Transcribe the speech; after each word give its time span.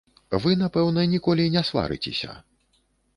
Вы, 0.43 0.53
напэўна, 0.61 1.03
ніколі 1.11 1.45
не 1.57 1.63
сварыцеся. 1.69 2.31